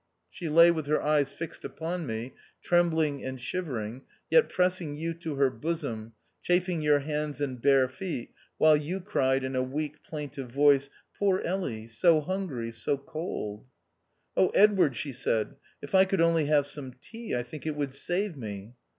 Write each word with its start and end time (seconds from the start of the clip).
She 0.31 0.49
lay 0.49 0.71
with 0.71 0.87
her 0.87 0.99
eyes 0.99 1.31
fixed 1.31 1.63
upon 1.63 2.07
me, 2.07 2.33
trembling 2.63 3.23
and 3.23 3.39
shivering, 3.39 4.01
yet 4.31 4.49
pressing 4.49 4.95
you 4.95 5.13
to 5.19 5.35
her 5.35 5.51
bosom, 5.51 6.13
chafing 6.41 6.81
your 6.81 7.01
hands 7.01 7.39
and 7.39 7.61
bare 7.61 7.87
feet, 7.87 8.31
while 8.57 8.75
you 8.75 8.99
cried 8.99 9.43
in 9.43 9.55
a 9.55 9.61
weak, 9.61 10.03
plaintive 10.03 10.51
voice," 10.51 10.89
Poor 11.19 11.39
Elly! 11.45 11.87
so 11.87 12.19
hungry, 12.19 12.71
so 12.71 12.97
cold!"" 12.97 13.67
Oh, 14.35 14.49
Edward," 14.55 14.95
she 14.97 15.13
said," 15.13 15.55
if 15.83 15.93
I 15.93 16.05
could 16.05 16.19
only 16.19 16.45
have 16.45 16.65
some 16.65 16.93
tea; 16.99 17.35
I 17.35 17.43
think 17.43 17.67
it 17.67 17.75
would 17.75 17.93
save 17.93 18.35
me." 18.35 18.73